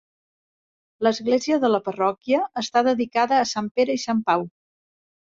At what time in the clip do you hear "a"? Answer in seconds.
3.41-3.49